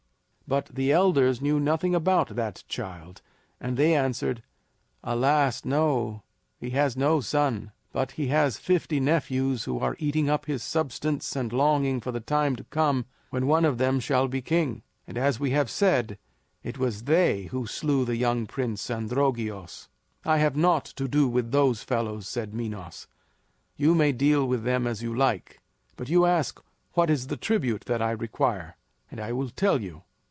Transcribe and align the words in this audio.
But 0.47 0.65
the 0.65 0.91
elders 0.91 1.41
knew 1.41 1.61
nothing 1.61 1.95
about 1.95 2.35
that 2.35 2.65
child, 2.67 3.21
and 3.61 3.77
they 3.77 3.95
answered: 3.95 4.43
"Alas, 5.01 5.63
no! 5.63 6.23
he 6.59 6.71
has 6.71 6.97
no 6.97 7.21
son; 7.21 7.71
but 7.93 8.11
he 8.11 8.27
has 8.27 8.57
fifty 8.57 8.99
nephews 8.99 9.63
who 9.63 9.79
are 9.79 9.95
eating 9.97 10.29
up 10.29 10.47
his 10.47 10.61
substance 10.61 11.37
and 11.37 11.53
longing 11.53 12.01
for 12.01 12.11
the 12.11 12.19
time 12.19 12.57
to 12.57 12.65
come 12.65 13.05
when 13.29 13.47
one 13.47 13.63
of 13.63 13.77
them 13.77 14.01
shall 14.01 14.27
be 14.27 14.41
king; 14.41 14.83
and, 15.07 15.17
as 15.17 15.39
we 15.39 15.51
have 15.51 15.69
said, 15.69 16.17
it 16.63 16.77
was 16.77 17.03
they 17.05 17.43
who 17.43 17.65
slew 17.65 18.03
the 18.03 18.17
young 18.17 18.45
prince, 18.45 18.89
Androgeos." 18.91 19.87
"I 20.25 20.39
have 20.39 20.57
naught 20.57 20.83
to 20.83 21.07
do 21.07 21.29
with 21.29 21.51
those 21.53 21.81
fellows," 21.81 22.27
said 22.27 22.53
Minos; 22.53 23.07
"you 23.77 23.95
may 23.95 24.11
deal 24.11 24.45
with 24.45 24.65
them 24.65 24.85
as 24.85 25.01
you 25.01 25.15
like. 25.15 25.61
But 25.95 26.09
you 26.09 26.25
ask 26.25 26.61
what 26.91 27.09
is 27.09 27.27
the 27.27 27.37
tribute 27.37 27.85
that 27.85 28.01
I 28.01 28.11
require, 28.11 28.75
and 29.09 29.21
I 29.21 29.31
will 29.31 29.47
tell 29.49 29.81
you. 29.81 30.03